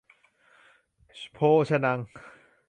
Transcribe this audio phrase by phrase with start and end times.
[1.33, 1.39] โภ
[1.69, 1.99] ชะนัง